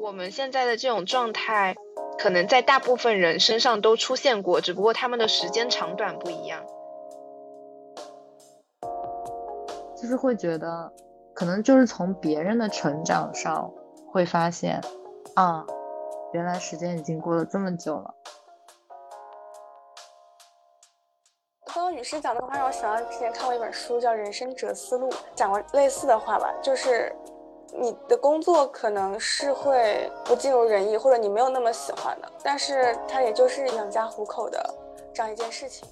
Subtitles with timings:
[0.00, 1.74] 我们现在的这种状态，
[2.18, 6.64] 可能在大部分人身上都出现过，只不过他们的时间长短不一样。
[9.96, 10.92] 就是会觉得，
[11.34, 13.72] 可能就是从别人的成长上
[14.12, 14.80] 会发现，
[15.34, 15.66] 啊，
[16.32, 18.14] 原来时间已经过了这么久了。
[21.74, 27.12] 刚刚女士讲那个话让我想到之前看过一本书叫《人生哲思录》，讲过类似的话吧，就是
[27.76, 34.74] 你的工作可能是会不尽如人意，或者你没有那么喜欢的，但是它也就是养家糊口的
[35.12, 35.86] 这样一件事情。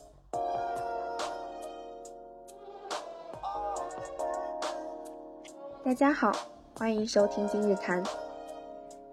[5.85, 6.33] 大家好，
[6.75, 8.03] 欢迎收听今日谈。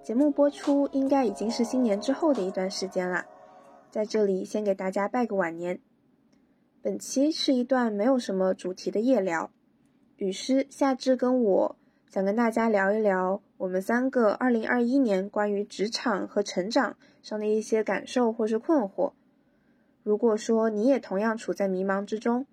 [0.02, 3.26] 节目播出应该已经是新年之后的一段时间了，
[3.92, 5.80] 在这里先给大家拜个晚年。
[6.82, 9.52] 本期是一段没有什么主题的夜聊，
[10.18, 11.76] 雨师、夏至跟我
[12.14, 19.14] 想跟大家聊一聊我们三个二零二一年关于职场和成长上的一些感受或是困惑。
[20.04, 22.46] 如果说你也同样处在迷茫之中，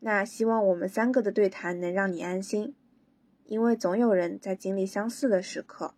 [0.00, 2.74] 那希望我们三个的对谈能让你安心。
[3.46, 5.94] 因为总有人在经历相似的时刻。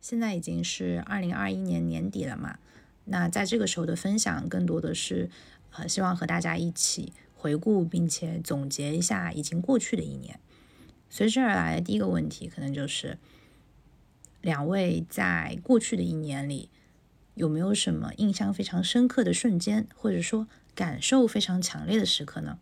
[0.00, 2.58] 现在已经是二零二一年年底了嘛，
[3.04, 5.28] 那在这个时候的分享，更多的是
[5.72, 10.40] 呃，希望和大家一起回顾并且总结一下已经过去的一年。
[11.08, 13.18] 随之而来的第一个问题，可能就是
[14.40, 16.70] 两位在过去的一年里，
[17.34, 20.46] 有没有什么印象非常深刻的瞬间，或者说？
[20.74, 22.60] 感受非常强烈的时刻呢？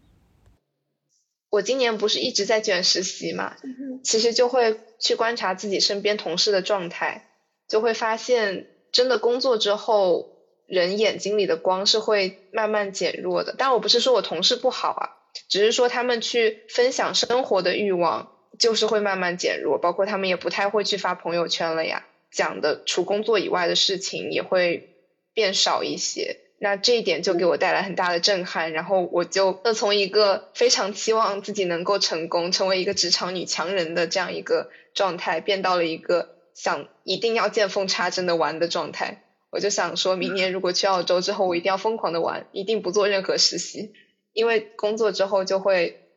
[1.50, 3.54] 我今年不是一直在卷实习嘛，
[4.02, 7.28] 其实就会去观察自己身边同事的状态，
[7.68, 10.35] 就会发现真的工作之后，
[10.66, 13.54] 人眼睛里的光是会慢慢减弱的。
[13.56, 15.04] 但我不是说我同事不好啊，
[15.48, 24.96] 只是说他们去分享生活的欲望就是会慢慢减弱，包括他们也不太会去发朋友圈了呀，讲的除工作以外的事情也会
[25.34, 26.38] 变少一些。
[26.58, 39.25] 那这一点就给我带来很大的震撼，然后我就从一个非常期望自己能够成功，成为一个职场女强人的这样一个状态，变到了一个想一定要见缝插针的玩的状态。
[39.50, 43.92] 我就想说，明年如果去澳洲之后，我一定要疯狂的玩，一定不做任何实习，
[44.32, 46.08] 因为工作之后就会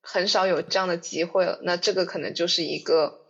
[0.00, 1.60] 很少有这样的机会了。
[1.62, 3.20] 那这个可能就是一个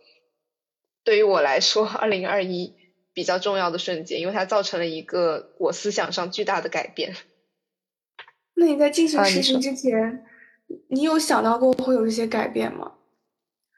[1.03, 2.75] 对于我来说，二零二一。
[3.17, 7.15] 比较重要的瞬间，因为它造成了一个我思想上巨大的改变。
[8.53, 10.23] 那你在进行实习之前，
[10.89, 12.91] 你有想到过会有一些改变吗？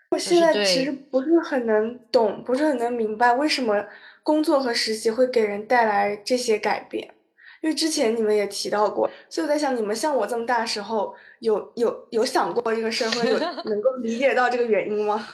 [0.10, 3.86] 我现在其实不是很能懂，不是很能明白为什么
[4.30, 7.16] 工作和实习会给人带来这些改变。
[7.62, 15.28] 因为之前你们也提到过，所以我在想，你们像我这么大时候，有有有想过这个社会，有 能够理解到这个原因吗？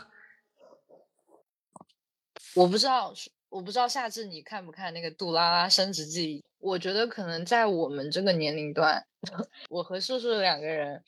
[2.55, 3.13] 我不知道。
[3.50, 6.39] 我不知道夏至你看不看那个《杜拉拉升职记》？
[6.59, 9.01] 我觉得可能在我们这个年龄段，
[9.69, 11.01] 我和硕硕两个人，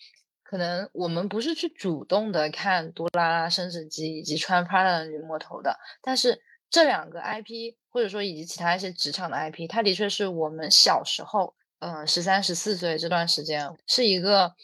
[0.43, 14.55] 可能我们不是去主动的看《杜拉拉升职记》以及穿 Prada 的女魔头的，但是这两个 IP 或者说以及其他一些职场的 IP，它的确是我们小时候，嗯，十三十四岁这段时间是一个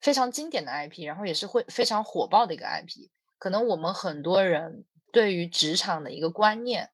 [0.00, 3.10] 非常经典的 IP，然后也是会非常火爆的一个 IP。
[3.38, 6.90] 可能我们很多人对于职场的一个观念。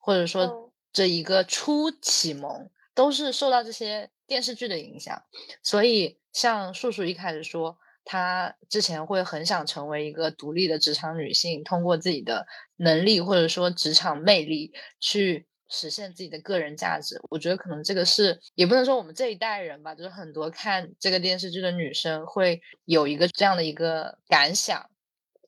[0.00, 5.22] 或者说，这一个初启蒙都是受到这些电视剧的影响，
[5.62, 7.76] 所以像树树一开始说，
[8.10, 12.46] 她之前会很想成为一个独立的职场女性，通过自己的
[12.76, 17.20] 能力或者说职场魅力去实现自己的个人价值。
[17.28, 24.88] 我觉得可能这个是也不能说我们这一代人吧，就是很多看这个电视剧的女生会有一个这样的一个感想。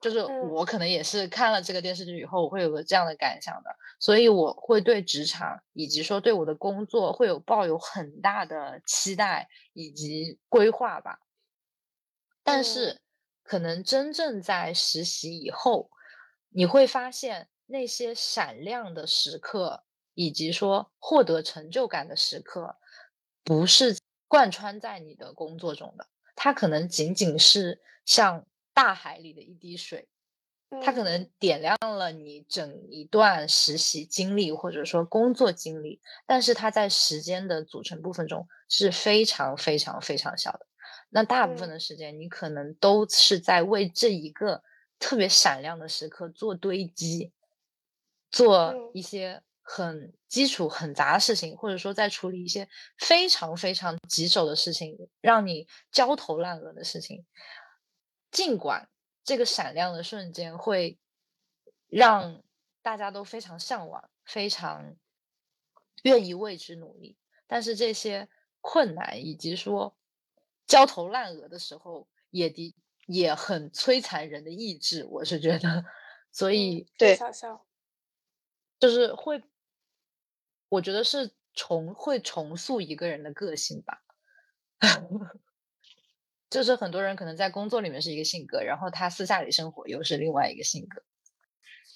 [0.02, 11.18] 就是我可能也是看了这个电视剧以后，我会有个这样的感想的，所以我会对职场以及说对我的工作会有抱有很大的期待以及规划吧。
[12.50, 12.98] 但是，
[13.42, 15.90] 可能真正在实习以后，
[16.48, 22.76] 你会发现那些闪亮的时刻以及说获得成就感的时刻，
[23.44, 28.46] 不是贯穿在你的工作中的，它可能仅仅是像。
[28.72, 30.08] 大海里的一滴水，
[30.82, 40.66] 它可能点亮了你整一段实习经历或者说工作经历，但是它在时间的组成部分中是非常非常非常小的。
[41.10, 44.62] 那大部分的时间，你可能都是在为这一个
[44.98, 47.32] 特别闪亮的时刻做堆积，
[48.30, 57.26] 做一些很基础很杂的事情，或者说在处理一些非常非常棘手的事情，让你焦头烂额的事情。
[58.30, 58.88] 尽管
[59.24, 60.96] 这个闪亮的瞬间会
[61.88, 62.42] 让
[62.82, 64.94] 大家都非常向往，非常
[66.04, 67.16] 愿意为之努力。
[67.48, 68.28] 但是这些
[68.60, 69.96] 困难以及说
[70.70, 72.76] 焦头烂额的时候，也的
[73.06, 75.04] 也很摧残人的意志。
[75.04, 75.84] 我是觉得，
[76.30, 77.18] 所以对，
[78.78, 79.42] 就是会，
[80.68, 84.04] 我觉得是重会重塑一个人的个性吧。
[86.48, 91.02] 就是很多人可能在工作里面是一个性格，然后他私下里生活又是另外一个性格。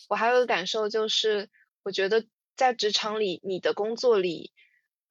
[0.08, 1.48] 我还有个感受就是，
[1.84, 2.26] 我觉得
[2.56, 4.52] 在职场里，你的工作里，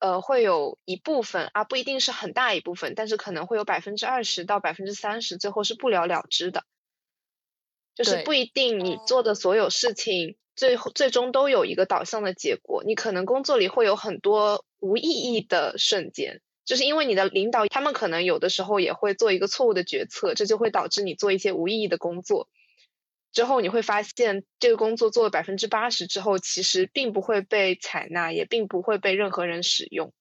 [0.04, 6.66] 呃，会有一部分啊，不一定是很大一部分，但是可能会有百分之二十到百分之三十，最后是不了了之的。
[7.96, 12.84] 就是不一定你做的所有事情，最后最终都有一个导向的结果。
[12.86, 16.42] 你可能工作里会有很多无意义的瞬间。
[16.66, 22.50] 就是因为你的领导，他们可能有的时候也会做一个错误的决策，这就会导致你做一些无意义的工作。
[23.34, 30.14] 之后你会发现，这个工作做了百分之八十之后，其实并不会被采纳，也并不会被任何人使用。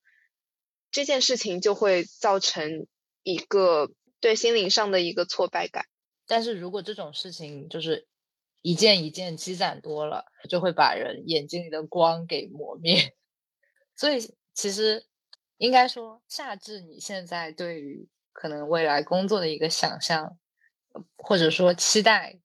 [0.91, 2.89] 这件事情就会造成
[3.23, 5.85] 一个对心灵上的一个挫败感。
[6.27, 8.09] 但是如果这种事情就是
[8.63, 13.15] 一件一件积攒多了，就会把人眼睛里的光给磨灭。
[13.95, 14.19] 所以
[14.55, 15.07] 其实。
[15.59, 20.37] 应该说，夏至，你现在对于可能未来工作的一个想象，
[21.17, 22.41] 或者说期待，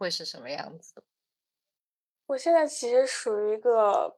[0.00, 1.02] 会是什么样子的？
[2.28, 4.16] 我现在其实属于一个，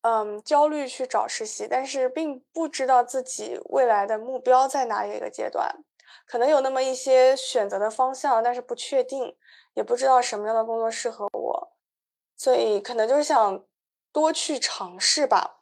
[0.00, 5.84] 嗯，焦虑去找实习，但是并不知道自己未来的目标在哪里一个阶段，
[6.26, 9.36] 可能有那么一些选择的方向，但是不确定，
[9.74, 11.72] 也不知道什么样的工作适合我，
[12.34, 13.62] 所以可能就是想
[14.10, 15.60] 多去尝试吧。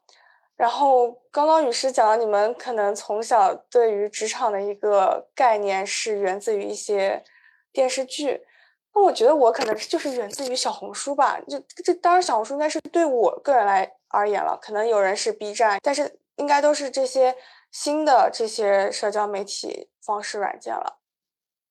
[0.54, 7.24] 然后刚刚雨师讲了，你们可能从小对于职场的一个概念是源自于一些
[7.72, 8.46] 电视剧，
[8.94, 11.38] 那我觉得我可能就是源自于小红书吧。
[11.48, 17.36] 就这当然小红书应该是对我个人来而言了，可能有人是 B 站，但是应该都是这些
[17.72, 21.00] 新的这些社交媒体方式软件了。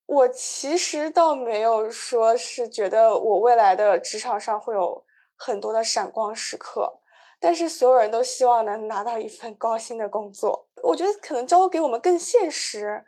[0.05, 5.05] 我其实倒没有说是觉得我未来的职场上会有
[5.35, 6.99] 很多的闪光时刻。
[7.39, 13.03] 但是所有人都希望能拿到一份高薪的工作，我觉得可能教给我们更现实。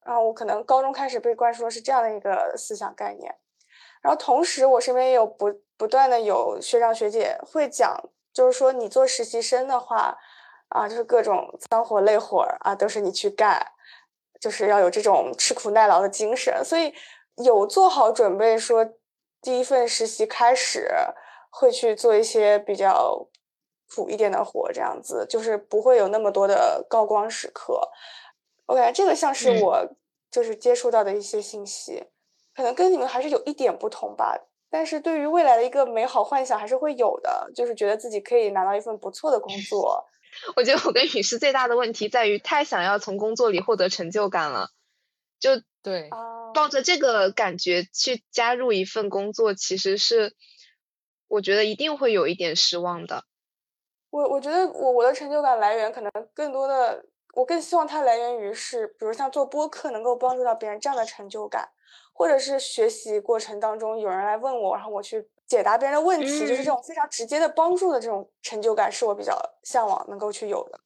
[0.00, 3.34] 啊，我可能高中开始被灌输的是这样的一个思想概念，
[4.04, 7.98] 然后同时我身边也有不不断的有学长学姐会讲，
[8.32, 10.16] 就是说你做实习生的话，
[10.68, 13.72] 啊，就是各种脏活累活啊，都是你去干，
[14.38, 16.92] 就是要有这种吃苦耐劳的精神，所以
[17.38, 18.86] 有做好准备，说
[19.40, 20.88] 第一份实习开始
[21.50, 23.26] 会去做一些比较。
[23.94, 27.80] 苦一点的活，这样子就是不会有那么多的高光时刻。
[28.66, 29.86] 我感觉这个像是我
[30.32, 32.02] 就是接触到的一些信息，
[32.54, 34.38] 可能跟你们还是有一点不同吧。
[34.70, 40.04] 但是对于未来的一个美好幻想还是会有的，就是觉得自己可以拿到一份不错的工作。
[40.56, 44.70] 我觉得我跟雨师最大的问题在于太想要从工作里获得成就感了，
[45.38, 46.10] 就对，
[46.52, 50.34] 抱着这个感觉去加入一份工作，其实是
[51.28, 53.24] 我觉得一定会有一点失望的。
[54.10, 57.04] 我我觉得我我的成就感来源可能更多的，
[57.34, 61.68] 我更希望它来源于是，比如像做播客能够帮助到别人这样的成就感，
[62.14, 70.80] 或者是学习过程当中有人来问我，然后我去解答别人的问题，就是这种非常直接的帮助的这种成就感，是我比较向往能够去有的。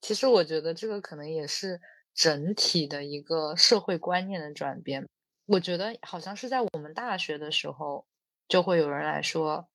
[0.00, 1.78] 其实我觉得这个可能也是
[2.14, 5.06] 整体的一个社会观念的转变。
[5.46, 8.06] 我觉得好像是在我们大学的时候，
[8.48, 9.68] 就会有人来说。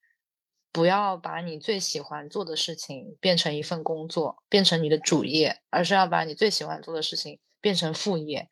[0.75, 8.49] 不要把你最喜欢做的事情变成一份工作，变成你的主业，而是要把你最喜欢做的事情变成副业。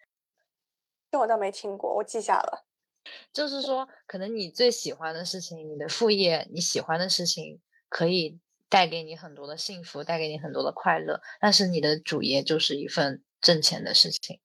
[1.12, 2.65] 这我倒没听过，我记下了。
[3.34, 8.39] 就是说，可能你最喜欢的事情，你的副业，你喜欢的事情，可以
[8.70, 11.20] 带给你很多的幸福，带给你很多的快乐。
[11.39, 14.39] 但是你的主业就是一份挣钱的事情。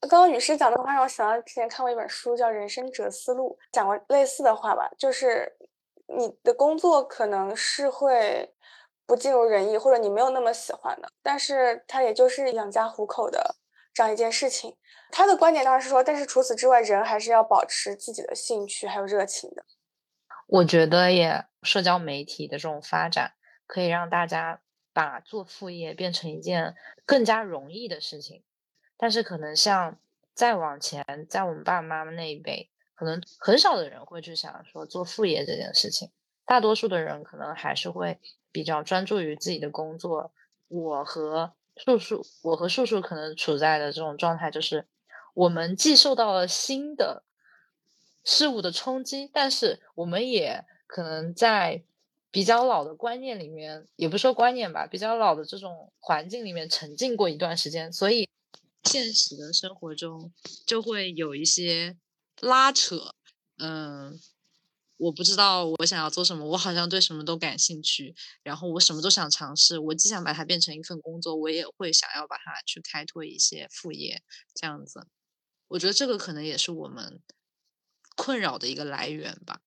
[0.00, 5.56] 刚刚女士讲的话让我想到之前看过一本书，叫《人生哲思录》，讲过类似的话吧，就是。
[6.14, 8.52] 你的工作可能是会
[9.06, 13.54] 不尽如人意，或者你没有那么喜欢的，但是它也就是养家糊口的
[13.94, 14.76] 这样一件事情。
[15.12, 19.64] 他的观点当然是说，但是除此之外，人还是要保持自己的兴趣还有热情的。
[20.48, 23.34] 我觉得也，社交媒体的这种发展
[23.66, 24.60] 可以让大家
[24.92, 26.74] 把做副业变成一件
[27.06, 28.42] 更加容易的事情，
[28.96, 29.98] 但是可能像
[30.34, 32.70] 再往前，在我们爸爸妈妈那一辈。
[32.94, 36.12] 可能很少的人会去想说做副业这件事情，
[36.46, 38.20] 大多数的人可能还是会
[38.52, 40.32] 比较专注于自己的工作。
[40.68, 44.86] 我和叔叔，我和叔叔可能处在的这种状态就是，
[45.34, 47.24] 我们既受到了新的
[48.24, 51.82] 事物的冲击，但是我们也可能在
[52.30, 58.28] 比较老的观念里面，也不说观念吧，比较老的这种环境里面沉浸过一段时间，所以
[58.84, 60.32] 现实的生活中
[60.66, 61.96] 就会有一些
[62.40, 63.14] 拉扯。
[63.58, 64.18] 嗯，
[64.96, 69.78] 我不知道我想要做什么，我好像对什么都感兴趣，然后我什么都想尝试。
[69.78, 74.22] 我既想把它变成一份工作，我也会想要把它去开拓一些副业，
[74.54, 75.06] 这样子。
[75.72, 77.20] 我觉得这个可能也是我们。
[78.14, 79.60] 困扰的一个来源吧。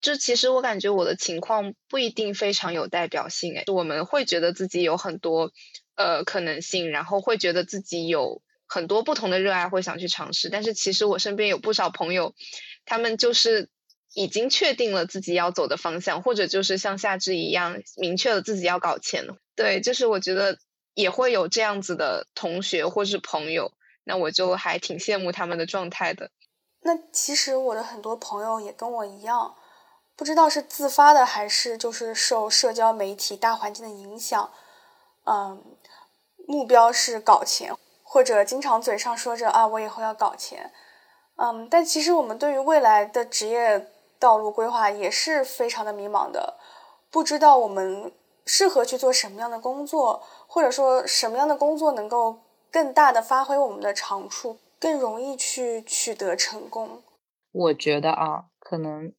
[0.00, 5.52] 就其实我感觉我的情况不一定非常有代表性诶，我们会觉得自己有很多
[5.96, 10.48] 呃可能性，然后会觉得自己有很多不同的热爱，会想去尝试。
[10.48, 12.36] 但是其实我身边有不少朋友，
[12.84, 13.68] 他们就是
[14.14, 19.26] 已经确定了自己要走的方向，或者就是像夏至一样明确了自己要搞钱。
[19.56, 20.56] 对，就是我觉得
[20.94, 23.72] 也会有这样子的同学或是朋友，
[24.08, 26.30] 那我就还挺羡慕他们的状态的。
[26.80, 29.54] 那其实我的很多朋友也跟我一样，
[30.16, 34.50] 不知道是自发的还是就是受社交媒体大环境的影响，
[35.24, 35.62] 嗯，
[36.46, 40.72] 目标是搞钱，或者经常嘴上说着啊我以后要搞钱，
[41.36, 46.54] 嗯，但其实我们对于未来的职业道路规划也是非常的迷茫的，
[47.10, 48.10] 不知道我们
[48.46, 54.58] 适合去做什么样的工作，或者说什么样的工作能够更大的发挥我们的长处。
[54.80, 57.02] 更容易去取得成功。
[57.50, 59.12] 我觉得啊，可能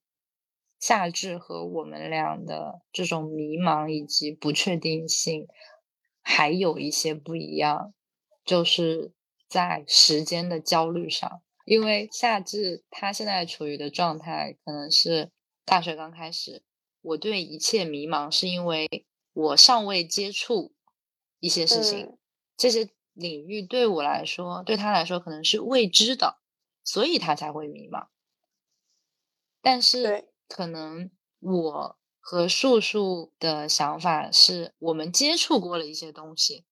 [0.79, 5.50] 夏至和我们俩的这种迷茫以及不确定性
[6.22, 7.94] 还有一些不一样，
[8.46, 9.12] 就是
[9.50, 11.41] 在时间的焦虑上。
[11.65, 15.29] 因为夏至他现在处于的状态，可能是
[15.65, 16.63] 大学刚开始，
[17.01, 20.72] 我对一切迷茫，是因为我尚未接触
[21.41, 22.18] 一些事情，
[22.56, 22.88] 这些。
[23.19, 26.39] 领域对我来说，对他来说可能是未知的，
[26.83, 28.07] 所以他才会迷茫。
[29.61, 36.65] 但是，可能我和树树的想法是，我们接触过了一些东西，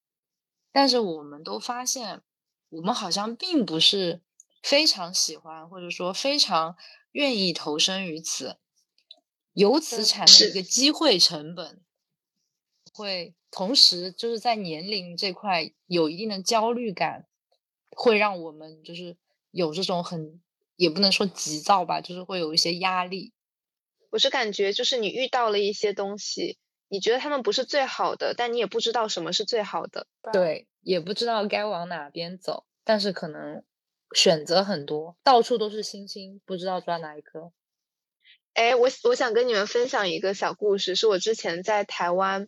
[0.72, 2.22] 但是我们都发现，
[2.70, 4.22] 我们好像并不是
[4.62, 6.76] 非常喜欢，或者说非常
[7.12, 8.56] 愿意投身于此，
[9.52, 11.84] 由此产生一个机会成本，
[12.98, 13.34] 会。
[13.50, 17.24] 同时，就是在年龄这块有一定的焦虑感，
[17.96, 19.16] 会让我们就是
[19.50, 20.42] 有这种很
[20.76, 23.32] 也不能说急躁吧，就是会有一些压力。
[24.10, 30.06] 我是感觉，就是你遇到了一些东西，你觉得他们不是最好的，但你也不知道什么是最好的。
[30.30, 33.64] 对，也不知道该往哪边走，但是可能
[34.14, 37.50] 选择很多，到处都是星星，不知道抓哪一颗。
[38.52, 42.46] 哎，我我想跟你们分享一个小故事，是我之前在台湾。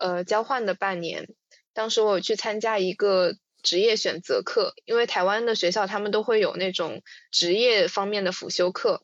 [0.00, 1.28] 呃，交换的半年，
[1.74, 9.02] 当时我去参加一个职业选择课，因为台湾的学校他们都会有那种职业方面的辅修课，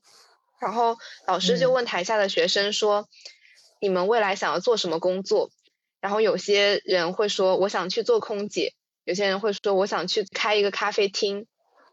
[0.59, 3.07] 然后老师就问台下的学生说
[3.79, 5.51] ：“你们未来想要做什么工作？”
[6.01, 8.73] 然后有些人会说：“我想去做空姐。”
[9.05, 11.47] 有些人会说：“我想去开一个咖啡厅。”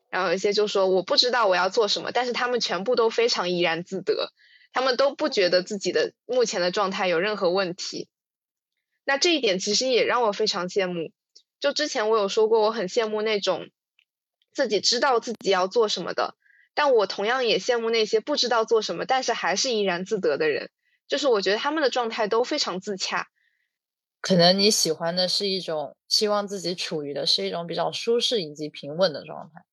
[0.10, 4.32] 然后有些就说：“我不知道我要做什么。”但是他们全部都非常怡然自得，
[4.72, 8.08] 他们都不觉得自己的目前的状态有任何问题。
[9.06, 11.12] 那这一点其实也让我非常羡慕。
[11.60, 13.70] 就之前我有说过，我很羡慕那种
[14.52, 16.36] 自己知道自己要做什么的，
[16.74, 20.70] 但我同样也羡慕那些不知道做什么，但是还是怡然自得的人。
[21.08, 23.28] 就是我觉得他们的状态都非常自洽。
[24.22, 29.64] 可能你喜欢的是一种希望自己处于的是一种比较舒适以及平稳的状态。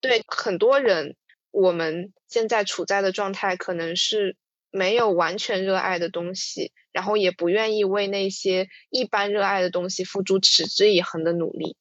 [0.00, 1.16] 对很多人，
[1.50, 4.36] 我们现在处在的状态可能是
[4.70, 6.72] 没有完全热爱的东西。
[6.90, 11.76] 然后也不愿意为那些一般热爱的东西付出持之以恒的努力。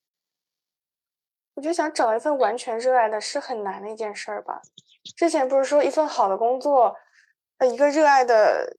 [1.55, 4.61] 我就想找一份完全热爱的是很难的一件事儿吧。
[5.15, 6.95] 之前不是说一份好的工作，
[7.57, 8.77] 呃，一个热爱的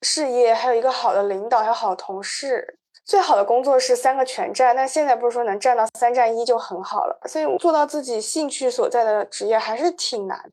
[0.00, 4.74] 事业，还有一个好的领导，还有好同事，最好的工作是三个全占。
[4.74, 7.20] 但现在不是说能占到三占一就很好了。
[7.28, 10.50] 所以做到自己兴趣所在的职业还是挺难。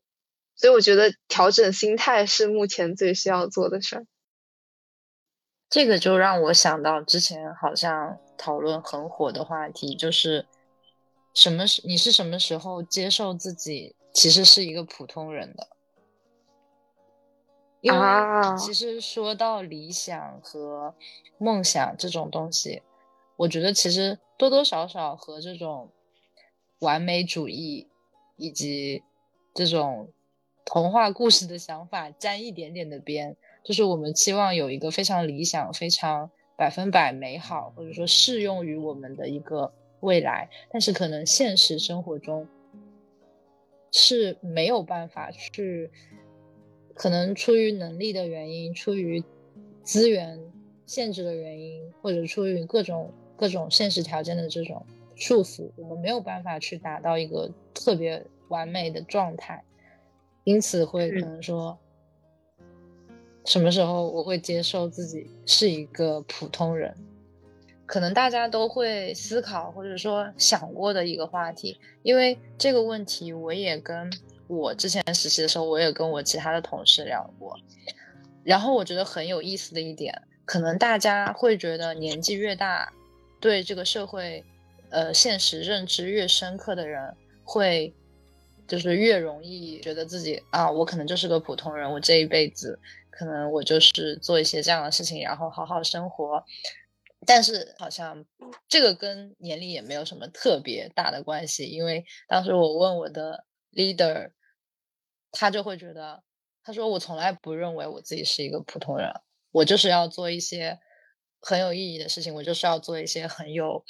[0.58, 4.06] 所以我觉得调整心态是目前最需要做的事儿。
[5.70, 10.48] 这个就让我想到之前好像讨论很火的话题，就是
[11.34, 15.68] 什么时你是什么时候接受自己其实是一个普通人的？
[17.82, 18.00] 因为
[18.58, 20.96] 其实说到理想和
[21.38, 22.82] 梦想这种东西，
[23.36, 25.92] 我觉得其实多多少少和这种
[26.80, 27.88] 完美主义
[28.36, 29.04] 以及
[29.54, 30.12] 这种
[30.70, 33.38] 童话故事的想法沾一点点的边。
[33.64, 42.46] 就是我们期望有一个非常理想、非常百分百美好，或者说适用于我们的一个未来，但是可能现实生活中
[43.94, 45.90] 是没有办法去，
[46.94, 49.24] 可能出于能力的原因，出于
[49.84, 50.38] 资源
[50.86, 59.64] 限制的原因，或者出于各种各种现实条件的这种束缚，我们没有办法去达到一个特别完美的状态，
[60.48, 61.78] 因此会可能说，
[63.44, 66.96] 什么时候我会接受自己是一个普通人？
[67.86, 74.10] 可能大家都会思考或者说想过的一个话题，因为这个问题我也跟
[74.48, 77.54] 我之前实习的时候，我也跟我其他的同事聊过。
[78.46, 82.90] 然后我觉得很有意思的一点，可能大家会觉得年纪越大，
[83.42, 84.42] 对这个社会，
[84.92, 87.14] 呃，现实认知越深刻的人，
[87.44, 87.94] 会
[88.68, 96.44] 就是越容易觉得自己啊，我可能就是个普通人，我这一辈子可能我就是做一些这样的事情，然后好好生活。
[97.26, 98.24] 但是好像
[98.70, 104.32] 这个跟年龄也没有什么特别大的关系，因为当时我问我的 leader，
[105.32, 106.24] 他就会觉得，
[106.64, 109.12] 他说我从来不认为我自己是一个普通人，
[109.52, 110.80] 我就是要做一些
[111.42, 113.84] 很有意义的事情，我就是要做一些很有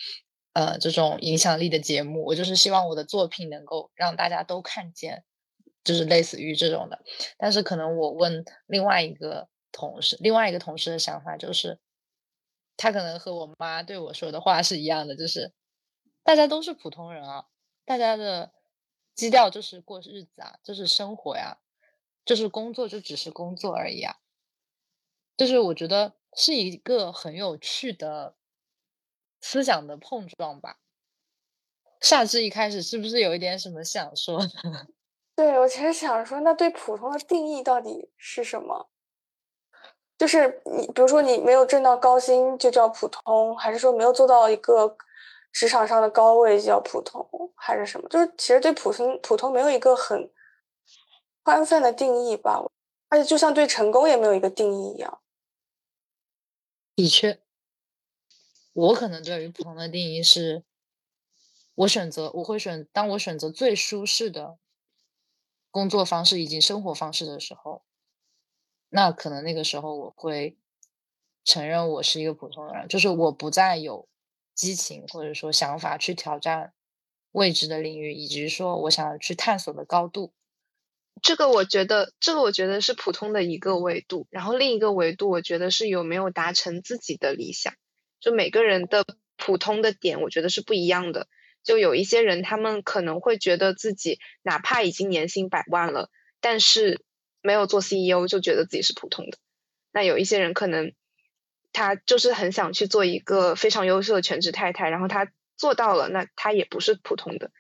[0.58, 5.24] 呃这种影响力的节目，我就是希望我的作品能够让大家都看见，
[5.84, 7.00] 就是类似于这种的。
[7.38, 11.80] 但是可能我问另外一个同事，另外一个同事的想法就是。
[12.80, 15.52] 他可能和我妈对我说的话是一样的，就是
[16.24, 17.46] 大家都是普通人啊，
[17.86, 18.52] 大家的
[19.16, 21.58] 基调就是过日子啊，就是生活呀，
[22.24, 24.18] 就是工作就只是工作而已啊。
[25.36, 28.36] 就是我觉得是一个很有趣的
[29.42, 30.78] 思想的碰撞吧。
[32.02, 34.88] 夏至一开始是不是有一点什么想说的？
[35.36, 38.90] 对我其实想说，那对普通的定义到底是什么？
[40.18, 44.98] 就是你，比如说你没有挣到高薪就叫普通，还是说没有做到一个
[45.52, 48.10] 职场上的高位就叫普通，还是什么？
[48.10, 50.32] 就是其实对普通普通没有一个很
[51.44, 52.64] 宽泛的定义吧，
[53.10, 55.22] 而且就像对成功也没有一个定义一样。
[56.96, 57.40] 的确，
[58.78, 60.64] 我可能对于普通的定义是，
[61.74, 64.60] 我选择我会选，当我选择最舒适的
[65.72, 67.82] 工作方式以及生活方式的时候。
[68.90, 70.60] 那可能那个时候我会
[71.44, 74.08] 承认我是一个普通人，就是我不再有
[74.54, 76.72] 激情或者说想法去挑战
[77.32, 80.34] 未知的领域，以及说我想要去探索的高度。
[81.24, 84.28] 这个我觉得，这个我觉得是普通的一个维度。
[84.30, 87.74] 然后另一个维度，我觉得是有没有达成自己的理想。
[88.20, 89.06] 就每个人的
[89.38, 91.28] 普通的点，我觉得是不一样的。
[91.64, 97.02] 就有一些人，他们可能会觉得自己哪怕已经年薪百万了，但是。
[97.44, 99.38] 没有做 CEO 就觉得自己是普通的，
[99.94, 100.92] 那有一些人可能
[101.72, 107.52] 他就是很想去做一个非常优秀的全职太太，然后他做到了，那他也不是普通的，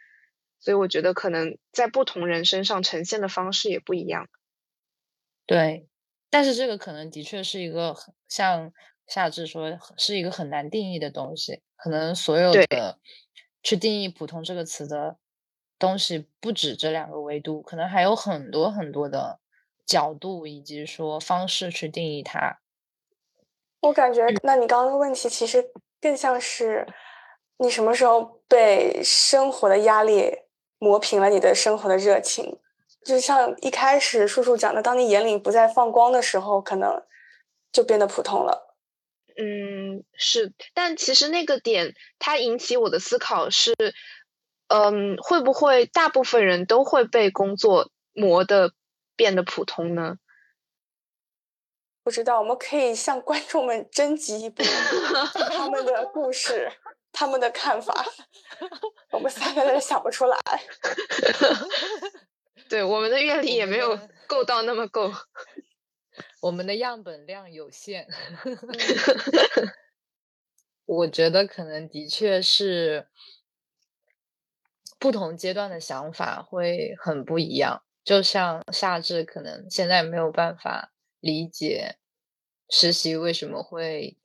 [0.59, 4.27] 所以我觉得可能在不同人身上呈现的方式也不一样。
[5.45, 5.87] 对，
[6.29, 7.95] 但是这个可能的确是一个
[8.27, 8.73] 像
[9.07, 12.99] 夏至说是一个很难定义的东西，可能所有的
[13.63, 15.17] 去定义“普通”这个词的
[15.79, 19.39] 东西不止这两个维度，可能还有很多很多的。
[19.87, 22.59] 角度以及说方式去定义它，
[23.79, 26.85] 我感觉，那你刚刚的问题其实更像是
[27.59, 30.39] 你什么时候被生活的压力
[30.77, 32.59] 磨平了你的生活的热情？
[33.05, 37.01] 就像一开始叔叔讲的，当你眼里不再放光的时候，可能
[37.71, 38.66] 就变得普通了。
[39.37, 43.73] 嗯，是，但其实那个点它引起我的思考是，
[44.67, 48.73] 嗯，会不会大部分人都会被工作磨的？
[49.17, 50.17] 变得普通呢？
[52.03, 54.61] 不知道，我们可以向观众们征集一部
[55.33, 56.71] 他们的故事，
[57.11, 58.05] 他们的看法。
[59.09, 60.37] 我们三个人想不出来。
[62.69, 65.11] 对，我们的阅历也没有够到那么够，
[66.39, 68.07] 我们的样本量有限。
[70.85, 73.07] 我觉得可能的确是
[74.97, 77.83] 不同阶段的想法会很不一样。
[78.03, 81.97] 就像夏至可能现在没有办法理解
[82.69, 84.17] 实习为什么会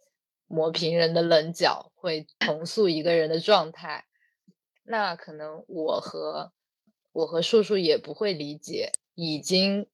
[0.46, 4.06] 磨平人的棱角，会重塑一个人的状态。
[4.84, 6.52] 那可能我和
[7.10, 9.88] 我和叔叔也不会理解已经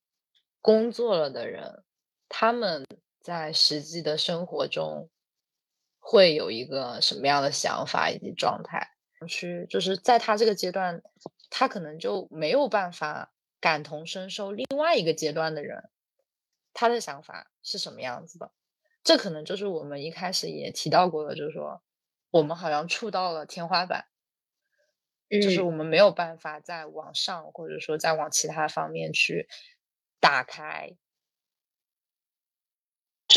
[0.61, 1.83] 工作了的人，
[2.41, 2.87] 他们
[3.21, 5.11] 在实际的生活中
[5.99, 8.91] 会有一个什么样的想法以及状态。
[9.27, 11.03] 去就是在他这个阶段，
[11.51, 13.33] 他可能就没有办法。
[13.61, 15.91] 感同身受，另外一个阶段的人，
[16.73, 18.53] 他的想法是什么样子的？
[19.03, 21.83] 这可能就是我们一开始也提到过的，就是说，
[22.31, 24.07] 我们好像触到了天花板。
[25.29, 29.49] 就是我们没有办法再往上，或者说再往其他方面去
[30.21, 30.97] 打开。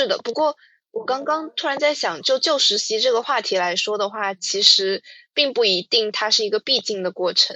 [0.01, 0.57] 是的，不过
[0.89, 5.03] 我刚刚突然在想，就就实习这个话题来说的话，其实
[5.35, 7.55] 并不一定它是一个必经的过程，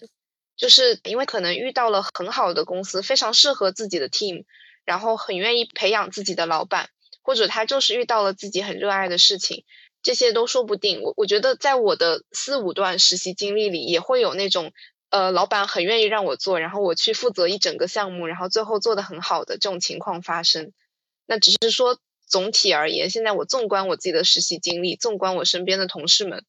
[0.56, 4.46] 就是因为可能遇到了很好的公司，非常适合自己的 team，
[4.86, 6.90] 然后很愿意培养自己的老板，
[7.24, 9.66] 或者他就是遇到了自己很热爱的事情。
[10.04, 11.02] 这些都说不定。
[11.02, 14.72] 我我觉得，在我的四五段实习经历里，也会有那种，
[15.10, 20.74] 呃，老板很愿意让我做，然后我去负责一整个项目，然后最后做的很好的这种情况发生。
[21.26, 26.44] 那只是说总体而言，现在我纵观我自己的实习经历，纵观我身边的同事们，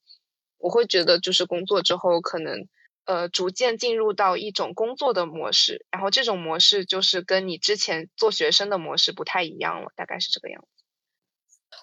[0.58, 2.68] 我会觉得就是工作之后可能，
[3.04, 10.84] 呃，逐渐进入到一种工作的模式，然后这种模式就是跟你之前做学生的模式不太一样了，大概是这个样子。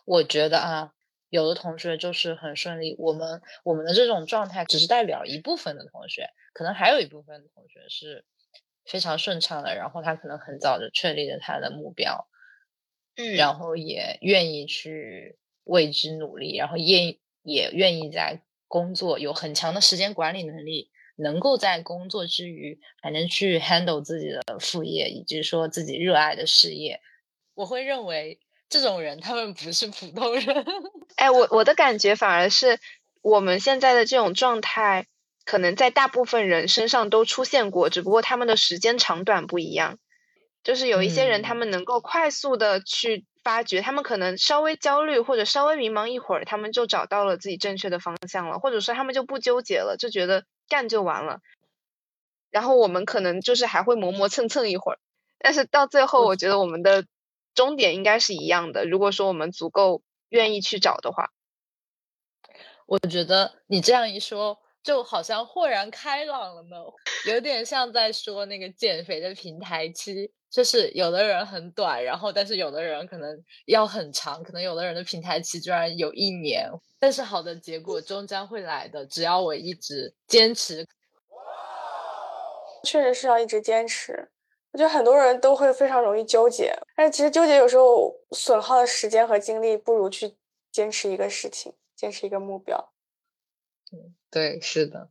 [0.06, 0.93] 我觉得啊。
[1.29, 8.23] 有的同学就是很顺利，我们我们的这种状态只是代表一部分的同学，可能还有一部分同学是
[8.86, 12.27] 非常顺畅的，然后他可能很早就确立了他的目标，
[13.15, 27.02] 嗯，然后也愿意去为之努力，然后也也愿意在工作有很强的时间管理能力，能够在工作之余还能去 handle 自己的副业，以及说自己热爱的事业，
[27.56, 28.39] 我会认为。
[28.69, 30.65] 这种人，他们不是普通人。
[31.17, 32.80] 哎，我我的感觉反而是，
[33.21, 35.06] 我们现在的这种状态，
[35.45, 39.99] 可能在大部分人身上都出现过，只不过他们的时间长短不一样。
[40.63, 51.39] 就是有一些人，他们能够快速的去发掘，他们可能稍微焦虑或者稍微迷茫一会儿，他们就找到了自己正确的方向了，或者说他们就不纠结了，就觉得干就完了。
[52.49, 54.99] 然后我们可能就是还会磨磨蹭蹭一会儿，
[55.39, 57.06] 但是到最后，我觉得我们的。
[57.56, 58.88] 终点应该是一样的。
[58.88, 61.30] 如果说我们足够愿意去找的话，
[62.88, 66.78] 我觉得你这样一说，就好像豁然开朗了呢。
[67.28, 76.70] 有点像在说那个减肥的平台期，就是有的人很短，然后但是有的人可能要很长，可能有的人的平台期居然有一年。
[77.00, 80.88] 但是好的结果终将会来的，只要我一直坚持。
[82.84, 84.30] 确实是要一直坚持。
[84.72, 90.36] 我觉得很多人都会非常容易纠结，但是其实纠结有时候损耗的时间和精力，不如去
[90.72, 92.94] 坚持一个事情，坚持一个目标。
[93.92, 95.10] 嗯，对，是的，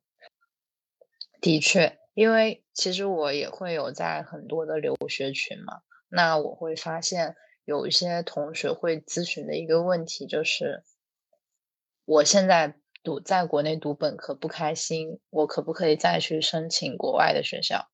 [1.41, 10.85] 的确，因为其实我也会有在很多的留学群嘛，那我会发现有一些同学会咨询的一个问题就是，
[12.05, 17.89] 我现在读在国内读本科不开心，我可不可以再去申请国外的学校？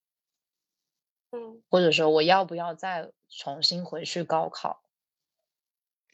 [1.31, 4.83] 嗯，或者说我要不要再重新回去高考？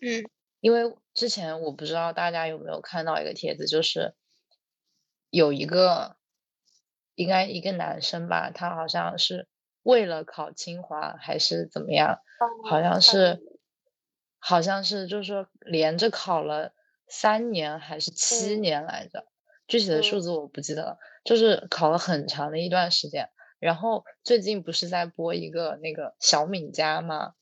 [0.00, 0.28] 嗯，
[0.60, 4.14] 因为之前我不知道大家有没有看到一个帖子，就是
[5.30, 6.16] 有一个
[7.14, 9.48] 应该一个男生吧，他好像是
[9.82, 12.18] 为了考清华还是怎么样，
[12.68, 13.40] 好像是
[14.38, 16.72] 好像是就是说连着考了
[17.08, 19.26] 三年还是七年来着，
[19.66, 23.30] 具体的数字我不记得了，就是考了很长的一段时间。
[23.60, 27.32] 然后最近不是在播一个那个小敏家吗？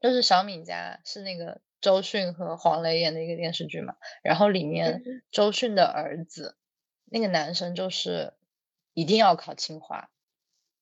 [0.00, 3.94] 就是小敏家是那个周迅和黄磊演的一个电视剧嘛。
[4.22, 5.02] 然后里面
[5.32, 6.56] 周迅的儿子，
[7.06, 8.34] 那个男生就是
[8.92, 10.10] 一定要考清华，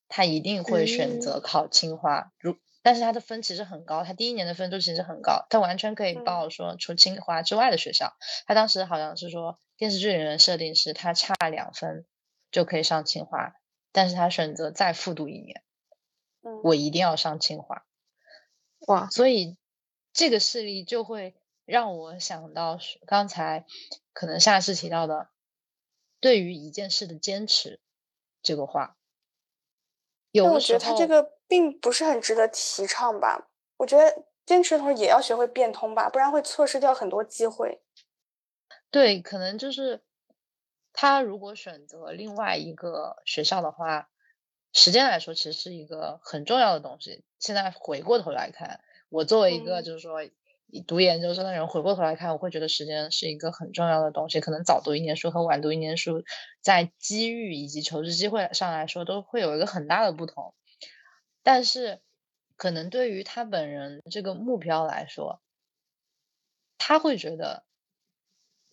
[0.07, 2.31] 他一定会选择考清华。
[2.39, 8.13] 如但是他的分其实很高，他第一年的分数其实很高，他完全可以报说除清华之外的学校。
[8.45, 12.05] 他当时好像是说电视剧里面设定是他差两分
[12.51, 13.53] 就可以上清华。
[13.93, 15.63] 但是他选择再复读一年，
[16.63, 17.85] 我一定要上清华，
[18.87, 19.09] 哇！
[19.09, 19.57] 所以
[20.13, 23.65] 这个事例就会让我想到刚才
[24.13, 25.27] 可能夏次提到的，
[26.21, 27.81] 对于一件事的坚持
[28.41, 28.97] 这个话，
[30.31, 33.49] 有我觉得他这个并不是很值得提倡吧？
[33.77, 37.81] 我觉得坚持的同时也要学会变通吧，不然会错失掉很多机会。
[38.89, 40.01] 对，可能就是。
[40.93, 44.09] 他如果选择另外一个学校的话，
[44.73, 47.23] 时间来说其实是一个很重要的东西。
[47.39, 50.19] 现在回过头来看，我作为一个就是说
[50.79, 54.39] 读研究生的人，回过头来看，我会觉得时间是一个很重要的东西。
[54.39, 56.23] 可能早读一年书和晚读一年书，
[56.61, 60.53] 在机遇以及求职机会上来说，都会有一个很大的不同。
[61.43, 61.99] 但是，
[62.55, 65.41] 可能对于他本人这个目标来说，
[66.77, 67.65] 他会觉得。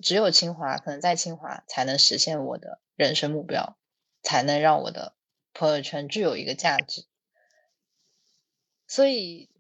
[0.01, 3.77] 只有清华，可能在清华才能实现我的人生目标，
[4.23, 5.17] 才能让我的
[5.53, 7.05] 朋友圈具有一个价值。
[8.87, 9.51] 所以，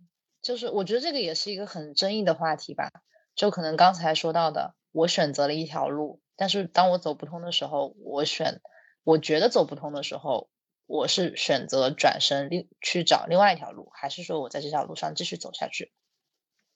[0.49, 2.91] 就是我觉得这个也是一个很争议的话题吧。
[3.35, 8.63] 就可能刚才说到的，我选择了一条路，但是当我走不通的时候，我选
[9.05, 10.49] 我觉得走不通的时候，
[10.87, 15.93] 我是选择转身另去找另外一条路，还是说我在这条路上继续走下去？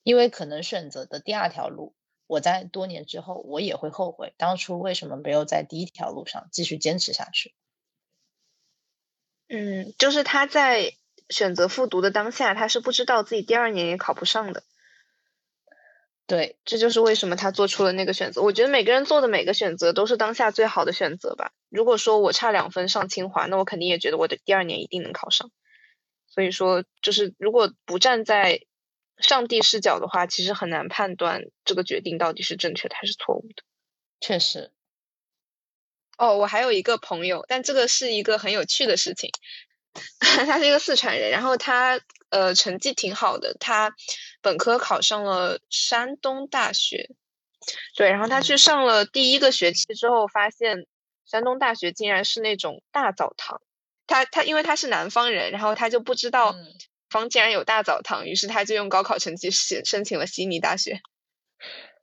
[0.03, 1.95] 因为可能选择的第二条路，
[2.27, 7.55] 我在多年之后我也会后悔当初为什么没有在第一条路上继续坚持下去。
[9.49, 10.93] 嗯，就是他在
[11.33, 14.63] 选择复读的当下，他是不知道自己第二年也考不上的。
[16.27, 18.41] 对，这就是为什么他做出了那个选择。
[18.43, 21.53] 我觉得每个人做的每个选择都是当下最好的选择吧。
[21.69, 25.51] 如果说我差两分上清华，那我肯定也觉得我的第二年一定能考上。
[26.29, 28.61] 所以说，就是如果不站在
[29.19, 33.63] 上帝视角的话，其实很难判断这个决定到底是正确的还是错误的。
[34.21, 34.71] 确实。
[36.17, 39.31] 哦，我还有一个朋友，但这个是一个很有趣的事情。
[40.47, 42.01] 他是一个四川人，然后他
[42.31, 43.95] 呃成绩挺好的，他
[44.41, 47.11] 本科考上了山东大学。
[47.97, 50.87] 对，然后他去上了第一个学期之后，发现
[51.27, 53.61] 山东大学竟然是那种大澡堂。
[54.07, 56.55] 他他因为他是南方人，然后他就不知道
[57.11, 61.01] 方竟然有大澡堂，于是他就用高考成绩申申请了悉尼大学。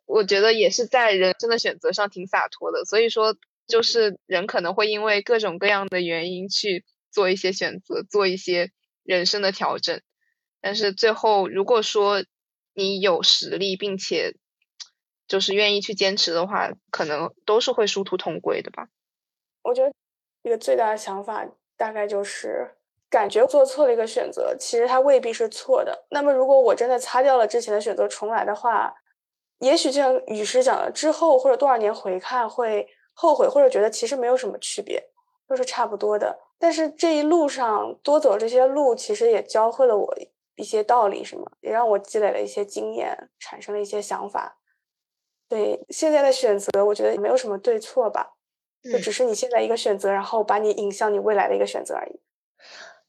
[0.06, 3.36] 我觉得也是在人生的选择上挺洒脱的，所以说。
[3.70, 8.72] 就是人可能会因为各种各样的原因去做一些选择，做一些
[9.04, 10.02] 人生的调整，
[10.62, 12.24] 但是最后如果说
[12.74, 14.36] 你有实力，并且
[15.28, 18.88] 就是愿意去坚持的话，可能都是会殊途同归的吧。
[19.64, 19.92] 我觉得
[20.44, 21.46] 一个最大的想法
[21.76, 22.76] 大概就是
[23.10, 26.06] 感觉做错了一个选择，其实它未必是错的。
[26.12, 28.94] 那么如果我真的擦掉了之前的选择重来的话，
[29.60, 32.88] 也许就像雨师讲的，之后或者多少年回看会。
[33.22, 35.04] 后悔或者觉得其实没有什么区别，
[35.46, 36.40] 都是差不多的。
[36.60, 40.16] 但是这一路上多走这些路，其实也教会了我
[40.56, 44.60] 一些道理，什么也让我积累了一些经验，产生了一些想法。
[45.48, 48.36] 对现在的选择，我觉得没有什么对错吧，
[48.84, 52.20] 就只是你现在一个选择，然后把你引向你未来的一个选择而已。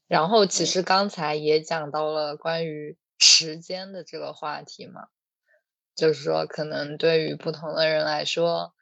[0.07, 5.07] 然后其实刚才也讲到了关于时间的这个话题嘛，
[5.93, 8.73] 就是说可能对于不同的人来说。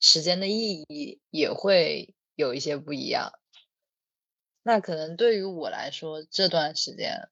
[0.00, 3.32] 时间的意义也会有一些不一样。
[4.66, 7.28] 那可能对于我来说，这段时间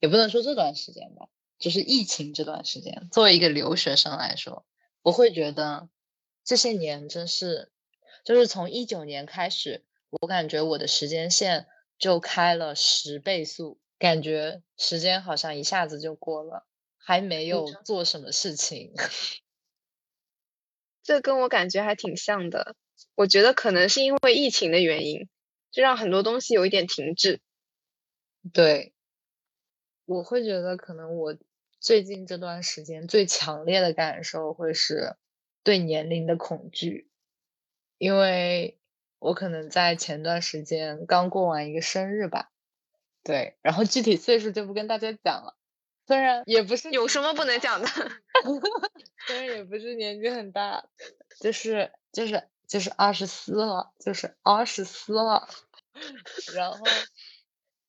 [0.00, 4.66] 也不能说这段时间吧，就是疫情这段时间，作为一个留学生来说，
[5.02, 5.88] 我会觉得
[6.44, 7.70] 这些年真是，
[8.24, 11.68] 就是从一九年开始，我感觉我的时间线
[11.98, 16.66] 就开了十倍速，感觉时间好像一下子就过了，
[16.98, 18.92] 还没有做什么事情。
[21.04, 22.74] 这跟我感觉还挺像的，
[23.14, 25.28] 我觉得可能是因为疫情的原因，
[25.72, 27.40] 就让很多东西有一点停滞。
[28.52, 28.92] 对，
[30.04, 31.36] 我会觉得可能我
[31.80, 35.16] 最近这段时间最强烈的感受会是
[35.64, 37.08] 对年龄的恐惧，
[37.98, 38.78] 因为
[39.18, 42.50] 我可能在前段时间刚过完一个生日吧，
[43.24, 45.56] 对，然后具体岁数就不跟大家讲了。
[46.04, 47.86] 虽然也不是有什么不能讲的，
[49.26, 50.84] 虽然也不是年纪很大，
[51.40, 55.46] 就是就是就是二十四了，就是二十四了，
[56.56, 56.78] 然后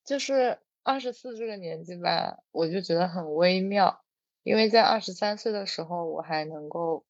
[0.03, 4.03] 就是二十四这个年纪吧，我就觉得很微妙，
[4.43, 7.05] 因为在二十三岁的时候，我还能够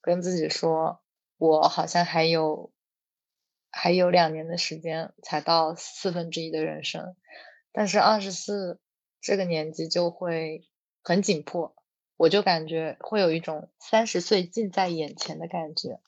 [0.00, 1.02] 跟自己说，
[1.36, 2.72] 我好像还有
[3.70, 7.14] 还有两年的时间才到四分之一的人生，
[7.70, 8.80] 但是二十四。
[9.26, 10.68] 这个年纪就会
[11.02, 11.74] 很紧迫，
[12.18, 15.98] 我就感觉会有一种三十岁近在眼前的感觉，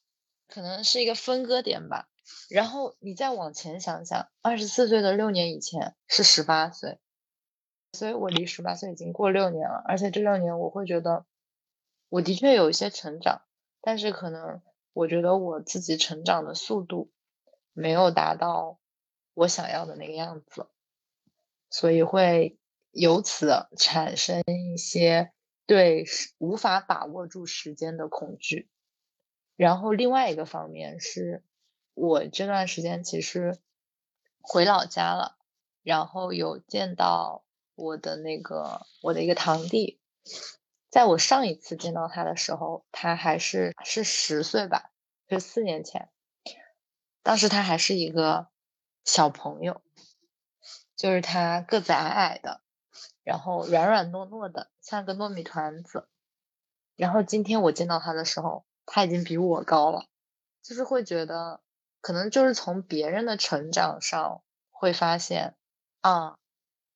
[0.48, 2.09] 可能是一个分割点吧。
[2.48, 6.98] 然后你再往前想想，二十四岁的六年以前是十八岁，
[7.92, 9.82] 所以我离十八岁已经过六年了。
[9.87, 11.24] 而且这六年我会觉得，
[12.09, 13.42] 我的确有一些成长，
[13.80, 17.11] 但是可能我觉得我自己成长的速度
[17.72, 18.78] 没有达到
[19.35, 20.66] 我想要的那个样子，
[21.70, 22.59] 所以会。
[22.98, 25.30] 由此产生一些
[25.66, 26.06] 对
[26.38, 28.70] 无法把握住时间的恐惧，
[29.57, 31.42] 然后另外一个方面是，
[31.95, 33.59] 我这段时间其实
[34.40, 35.37] 回老家了，
[35.83, 39.99] 然后有见到我的那个我的一个堂弟，
[40.90, 44.92] 在我上一次见到他的时候，他还是是十岁吧，
[45.29, 46.11] 是四年前，
[47.23, 48.49] 当时他还是一个
[49.05, 49.83] 小朋友，
[50.95, 52.61] 就是他个子矮矮的。
[53.23, 56.09] 然后软软糯糯的，像个糯米团子。
[56.95, 60.07] 然后今天我见到他的时候，他已经比我高了，
[60.62, 61.61] 就是会觉得，
[62.01, 65.57] 可能就是从别人的成长上会发现，
[66.01, 66.38] 啊，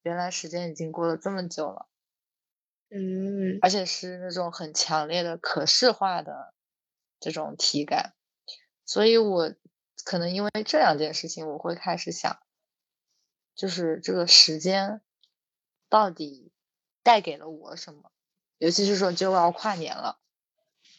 [0.03, 1.89] 原来时间已经过了这么久了，
[2.89, 6.55] 嗯，而且是那种很强烈的可视化的
[7.19, 8.15] 这种体感。
[8.87, 9.55] 所以我
[10.05, 12.41] 可能因为这两件事情，我会开始想，
[13.55, 15.01] 就是这个时间
[15.89, 16.53] 到底
[17.03, 18.11] 带给了我什么？
[18.59, 20.19] 尤其是说就要跨年了，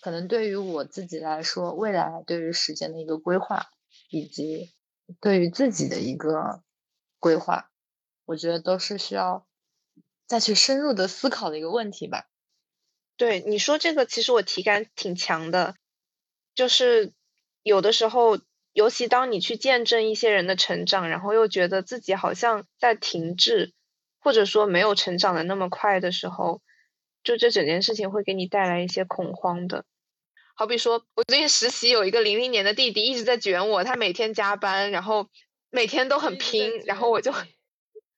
[0.01, 3.67] 可能对于我自己来说，未来对于时间的一个规划，
[4.09, 4.71] 以及
[5.19, 6.63] 对于自己的一个
[7.19, 7.69] 规划，
[8.25, 9.45] 我觉得都是需要
[10.25, 12.25] 再去深入的思考的一个问题吧。
[13.15, 15.75] 对你说这个，其实我体感挺强的，
[16.55, 17.13] 就是
[17.61, 18.39] 有的时候，
[18.73, 23.73] 尤其当你去见证一些人的成长，然后又觉得自己好像在停滞，
[24.19, 26.63] 或者说没有成长的那么快的时候，
[27.23, 29.85] 就这整件事情会给你带来一些恐慌的。
[30.55, 35.29] 好比说，我最近实习有一个零零年的弟弟一直在卷我，他每天加班，然后
[35.69, 37.33] 每天都很拼，然后我就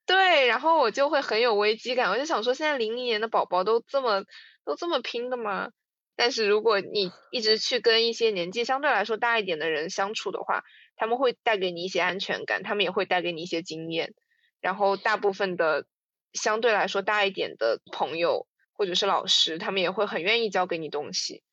[0.05, 4.23] 对，然后我就会很有危机感，我就想说，现在零零年的宝宝都这么。
[4.65, 5.71] 都这么拼的吗？
[6.15, 10.63] 但是如果你一直去跟一些年纪相对来说大一点的人相处的话，
[10.95, 14.13] 他们会带给你一些安全感，他们也会带给你一些经验。
[14.61, 15.85] 然后大部分的
[16.31, 21.43] 相对来说大一点的朋友或者是老师，他们也会很愿意教给你东西。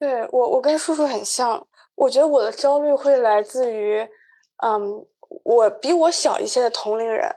[0.00, 1.64] 对我，我跟叔叔很像。
[1.94, 4.00] 我觉得我的焦虑会来自于，
[4.64, 5.06] 嗯，
[5.44, 7.30] 我比我小一些的同龄人。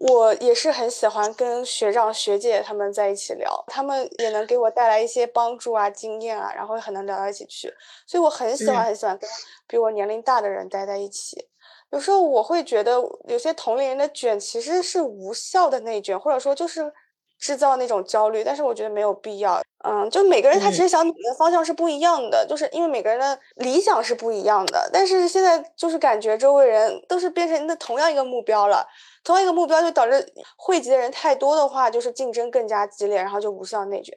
[0.00, 7.68] 我也是很喜欢跟学长学姐他们在一起聊，他们也能给我带来一些帮助啊、经验啊，然后很能聊到一起去。
[8.06, 9.28] 所以我很喜欢很喜欢跟
[9.66, 11.48] 比我年龄大的人待在一起。
[11.90, 16.92] 有时候我会觉得有些同龄人的卷其实是无效的内卷，或者说就是
[17.38, 19.62] 制造那种焦虑，但是我觉得没有必要。
[19.84, 24.90] 嗯，就每个人他其实想努力的方向是不一样的，就是因为每个人的理想是不一样的。
[24.92, 28.86] 但是现在就是感觉周围人都是变成那同样一个目标了。
[29.24, 34.16] 同样一个目标，就导致汇集的人太多的话，就是竞争更加激烈，然后就无效内卷。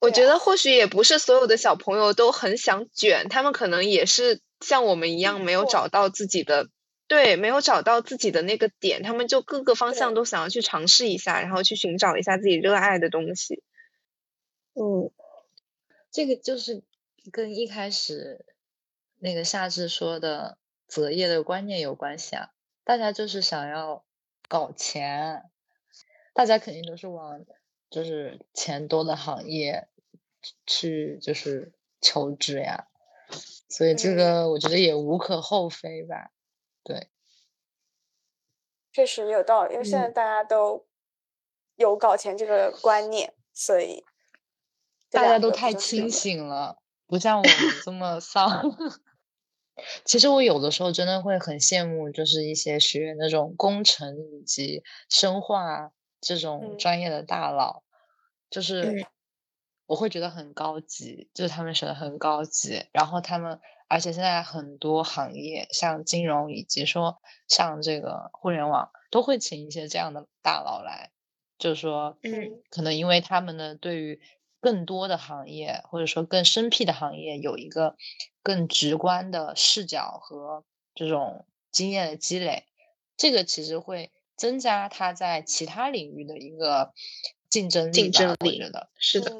[0.00, 6.66] 我觉得或许也不是所有的小朋友都很想卷，他们可能也是像我们一样没有找到自己的，
[7.08, 13.64] 对，没有找到自己的那个点，他们就各个方向都想要去尝试一下，然后去寻找一下自己热爱的东西。
[14.74, 15.10] 嗯，
[16.12, 16.84] 这个就是
[17.32, 18.46] 跟一开始
[19.18, 22.52] 那个夏至说的择业的观念有关系啊，
[22.84, 24.04] 大家就是想要。
[24.50, 25.42] 搞钱，
[26.32, 27.44] 大家肯定都是往
[27.90, 29.88] 就是钱多的行业
[30.66, 32.88] 去，就是求职呀。
[33.68, 36.30] 所以这个我觉得也无可厚非吧。
[36.88, 37.10] 对，
[38.90, 40.86] 确实有道理，因为现在大家都
[41.76, 44.02] 有搞钱这个观念，所以
[45.10, 47.52] 大家都太清醒了，不像我们
[47.84, 48.62] 这么丧。
[50.06, 57.82] 其实我有的时候真的会很羡慕，就是一些学那种工程以及生化这种专业的大佬，
[58.48, 59.06] 就是
[59.84, 71.10] 我会觉得很高级，就是他们学的很高级，然后他们而且现在很多行业像金融以及说像这个互联网都会请一些这样的大佬来，
[71.58, 74.20] 就是说，嗯，可能因为他们呢对于。
[74.60, 77.94] 更多的行业，或者说更生僻的行业，有一个
[78.42, 80.64] 更直观的视角和
[80.96, 82.64] 这种经验的积累，
[83.16, 86.92] 这个其实会增加他在其他领域的一个
[87.48, 87.92] 竞争力。
[87.92, 89.32] 竞争力，我觉得是的。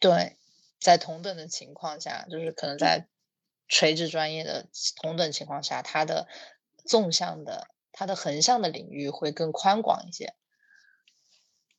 [0.00, 0.38] 对，
[0.80, 3.06] 在同等的情况下，就是可能在
[3.68, 4.66] 垂直专业的
[5.00, 6.26] 同等情况下，它的
[6.84, 10.34] 纵向的、它的横向的领域会更宽广一些。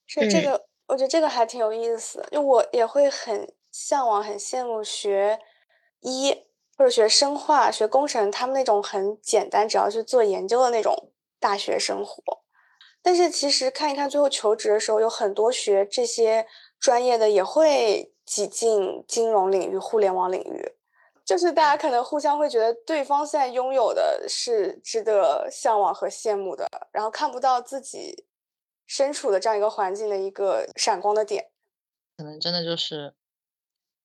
[0.06, 0.68] 是这个。
[0.88, 5.38] 我觉得这个还挺有意思，就我也会很向往、很羡慕学
[6.00, 6.34] 医
[6.78, 12.42] 或者学生化、学工程，他们那种很简单，只要去做研究的那种大学生活。
[13.02, 16.48] 但是其实看一看最后求职的时候，有很多学这些
[16.80, 20.77] 专业的也会挤进金融领域、互联网领域，
[21.28, 28.26] 就是大家可能互相会觉得对方现在拥有的是值得向往和羡慕的，然后看不到自己。
[28.90, 31.52] 身处的这样一个环境的一个闪光的点，
[32.16, 33.14] 可能真的就是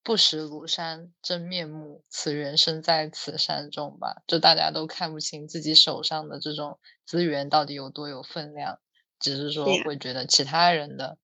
[0.02, 4.24] 不识庐山真面目，此人身在此山中吧。
[4.26, 8.80] 就大家都看不清自己手上的这种资源到底有多有分量，
[9.20, 11.16] 只是说会觉得其他人的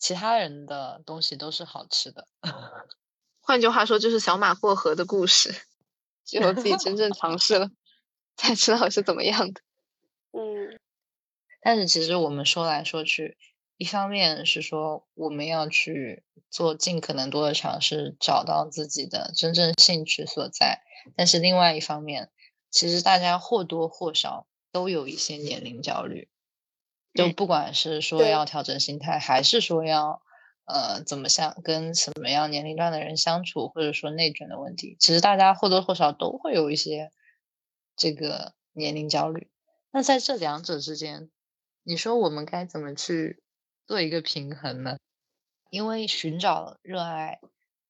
[0.00, 2.26] 其他人的东西都是好吃的。
[3.42, 5.54] 换句话说，就是小马过河的故事，
[6.24, 7.70] 只有 自己真正尝试了，
[8.36, 9.60] 才知道是怎么样的。
[10.32, 10.78] 嗯。
[11.60, 13.36] 但是其实我们说来说去，
[13.76, 20.82] 一方面是说我们要去做尽可能多的尝试，找到自己的真正兴趣所在。
[21.16, 22.30] 但是另外一方面，
[22.70, 26.28] 其实大家或多或少都有一些年龄焦虑，
[27.14, 30.22] 就不管是说要调整心态，还是说要
[30.64, 37.10] 呃，怎么相跟什么样年龄段的人相处，或者说内卷的问题，其实大家或多或少都会有一些
[37.96, 39.50] 这个年龄焦虑。
[39.90, 41.30] 那在这两者之间，
[41.82, 43.42] 你说我们该怎么去
[43.86, 44.98] 做一个平衡呢？
[45.70, 47.40] 因为寻找热爱，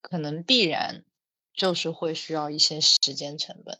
[0.00, 1.04] 可能必然
[1.52, 3.78] 就是会需要一些时间成本。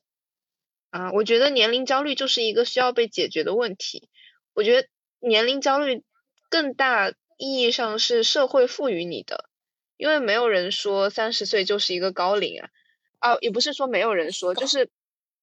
[0.91, 4.09] 啊，我觉得年龄焦虑就是一个需要被解决的问题。
[4.55, 4.89] 我觉得
[5.21, 6.05] 年龄焦虑
[6.51, 7.13] 更大
[7.43, 9.49] 意义上是社会赋予你的，
[9.97, 12.69] 因为没有人说三十岁就是一个高龄啊。
[13.19, 14.91] 啊，也不是说没有人说，就是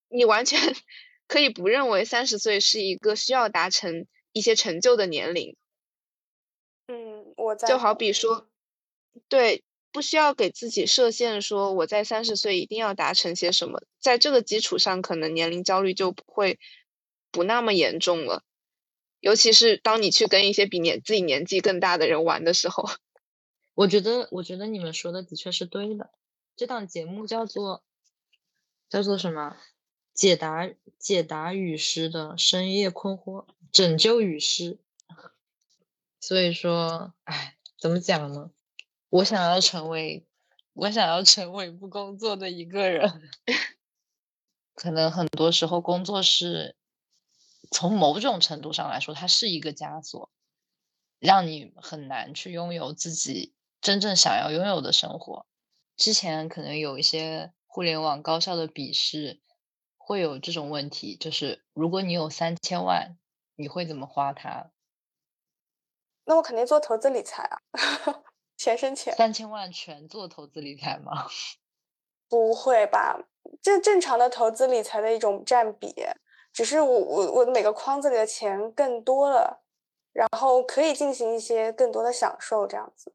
[0.07, 0.57] 你完全
[1.27, 5.57] 可以不认为三十岁是一个需要达成一些成就的年龄。
[6.87, 8.47] 嗯，我在就好比说，
[9.27, 9.63] 对。
[9.91, 16.59] 不需要给自己设限，说我在三十岁一定要达成些什么，在这个基础上，可能年龄焦虑就不会
[17.31, 18.43] 不那么严重了。
[19.19, 22.89] 尤其是当你去跟一些比年自己年纪更大的人玩的时候，
[23.75, 26.11] 我觉得，我觉得你们说的的确是对的。
[26.55, 27.83] 这档节目叫做
[28.89, 29.55] 叫做什么？
[30.13, 34.77] 解答解答雨师的深夜困惑，拯救雨师。
[36.19, 38.51] 所以说，哎，怎么讲呢？
[39.09, 40.25] 我想要成为，
[40.73, 43.31] 我想要成为不工作的一个人。
[44.75, 46.75] 可能很多时候，工作是
[47.71, 50.31] 从某种程度上来说，它是一个枷锁，
[51.19, 55.45] 让你很难去拥有自己真正想要拥有的生活。
[55.95, 59.41] 之前可能有一些互联网高校的笔试，
[59.97, 63.17] 会有这种问题，就是如果你有三千万，
[63.55, 64.71] 你会怎么花它？
[66.25, 67.57] 那我肯定做投资理财啊。
[68.57, 71.27] 钱生钱，三千万全做投资理财吗？
[72.27, 73.17] 不会吧，
[73.61, 75.93] 这正常的投资理财的一种占比，
[76.59, 79.63] 只是我我我的每个框子里的钱更多了，
[80.11, 83.13] 然后可以进行一些更多的享受，这样子。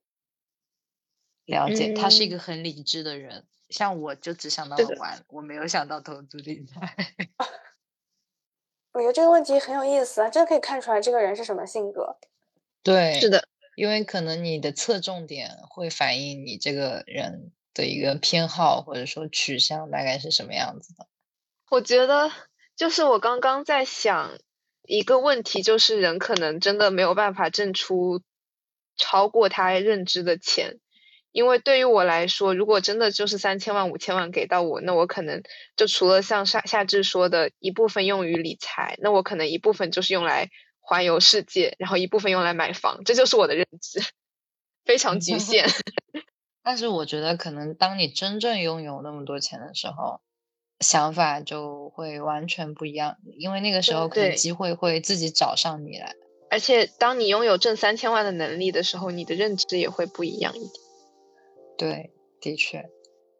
[1.44, 6.96] 了解，他是一个很理智的人，像我就只想到了玩，我没有想到投资理财。
[8.92, 12.16] 我觉得这个问题很有意思啊，这可以看出来这个人是什么性格。
[12.82, 13.46] 对，是的。
[13.76, 21.06] 因为可能你的侧重点会反映你这个人的一个偏好或者说取向大概是什么样子的。
[21.68, 22.30] 我觉得
[22.76, 24.38] 就是我刚刚在想
[24.82, 28.22] 一个问题，就是人可能真的没有办法挣出
[28.96, 30.78] 超过他认知的钱，
[31.32, 35.42] 因为对于我来说，如果真的就是三千万五千万给到我，那我可能
[35.76, 40.50] 就除了像夏夏至说的一部分用于理财，那我可能一部分就是用来。
[40.86, 44.04] 环游世界，然后一部分用来买房，这就是我的认知，
[44.84, 45.66] 非常局限。
[46.62, 50.20] 但是我觉得，可能当你真正拥有那么多钱的时候，
[50.84, 56.14] 想法就会完全不一样，因为那个时候可能机会会自己找上你来。
[56.50, 60.70] 而且，当你拥有挣三千万的能力的时候，你的认知也会不一样一点。
[61.76, 62.88] 对，的确。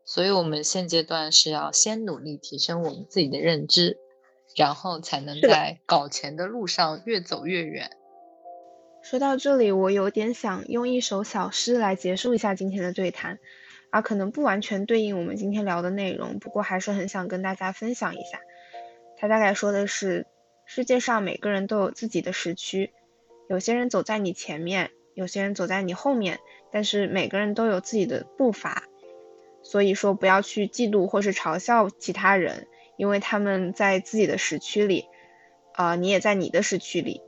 [0.05, 3.99] 所以我们现阶段是要先努力提升我们自己的认知。
[4.57, 7.91] 然后才能在搞钱的路上越走越远。
[9.03, 13.41] 说到这里，我有点想用一首小诗来结束一下今天的对谈，
[13.95, 18.41] 啊，可能不完全对应我们今天聊的内容，不过还是很想跟大家分享一下。
[19.17, 20.27] 他大概说的是：
[20.67, 22.93] 世界上每个人都有自己的时区，
[23.49, 26.41] 有些人走在你前面，有些人走在你后面，
[26.73, 28.83] 但是每个人都有自己的步伐。
[29.63, 32.67] 所以说，不要去嫉妒或是嘲笑其他人。
[32.97, 35.07] 因为他们在自己的时区里，
[35.73, 37.23] 啊，你也在你的时区里，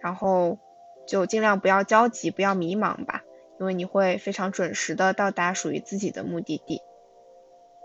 [0.00, 0.58] 然后
[1.06, 3.24] 就尽量不要焦急，不要迷茫吧，
[3.60, 6.80] 因为你会非常准时的到达属于自己的目的地。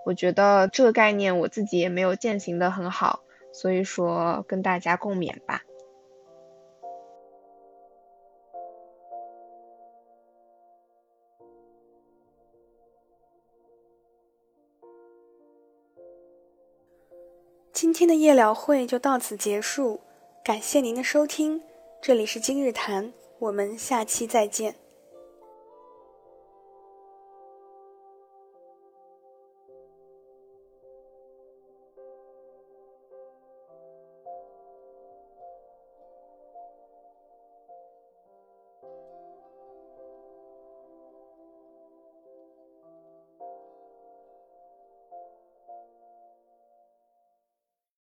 [0.05, 3.19] 我觉得这个概念我自己也没有践行的很好，
[3.51, 5.63] 所以说跟大家共勉吧。
[17.73, 19.99] 今天的夜聊会就到此结束，
[20.41, 21.61] 感谢您的收听，
[22.01, 24.85] 这里是今日谈，我们下期再见。